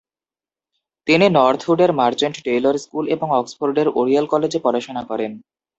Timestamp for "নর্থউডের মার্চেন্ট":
1.29-2.35